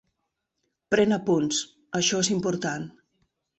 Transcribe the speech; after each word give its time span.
Pren 0.95 1.13
apunts; 1.17 1.61
això 2.01 2.25
és 2.25 2.33
important. 2.39 2.91